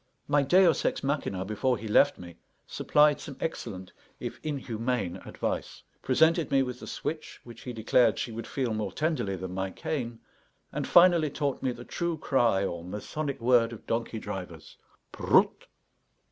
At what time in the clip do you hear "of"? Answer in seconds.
13.71-13.85